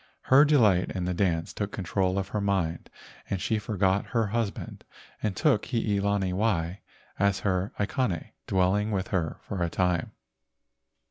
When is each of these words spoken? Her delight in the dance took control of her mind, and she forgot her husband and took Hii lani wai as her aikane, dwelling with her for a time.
Her 0.21 0.45
delight 0.45 0.89
in 0.95 1.05
the 1.05 1.13
dance 1.13 1.53
took 1.53 1.71
control 1.71 2.17
of 2.17 2.29
her 2.29 2.41
mind, 2.41 2.89
and 3.29 3.39
she 3.39 3.59
forgot 3.59 4.03
her 4.15 4.25
husband 4.25 4.83
and 5.21 5.35
took 5.35 5.65
Hii 5.67 6.01
lani 6.01 6.33
wai 6.33 6.79
as 7.19 7.41
her 7.41 7.71
aikane, 7.77 8.31
dwelling 8.47 8.89
with 8.89 9.09
her 9.09 9.37
for 9.43 9.61
a 9.61 9.69
time. 9.69 10.13